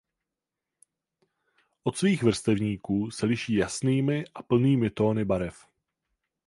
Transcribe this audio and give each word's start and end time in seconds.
Od 1.83 1.97
svých 1.97 2.23
vrstevníků 2.23 3.11
se 3.11 3.25
liší 3.25 3.53
jasnými 3.53 4.25
a 4.35 4.43
plnými 4.43 4.89
tóny 4.89 5.25
barev. 5.25 5.65